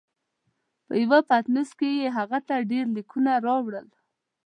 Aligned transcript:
په 0.85 0.93
یوه 1.03 1.19
پتنوس 1.29 1.69
کې 1.79 1.89
یې 1.99 2.07
هغه 2.17 2.39
ته 2.47 2.55
ډېر 2.71 2.85
لیکونه 2.95 3.31
راوړل. 3.45 3.87